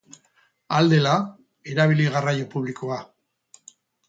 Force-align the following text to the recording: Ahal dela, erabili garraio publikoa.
Ahal 0.77 0.87
dela, 0.93 1.11
erabili 1.75 2.09
garraio 2.17 2.49
publikoa. 2.55 2.99